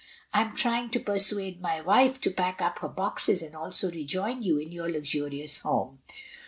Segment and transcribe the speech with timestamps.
[0.33, 4.41] I am trying to persuade my wife to pack up her boxes and also rejoin
[4.41, 5.99] you in your luxurious home.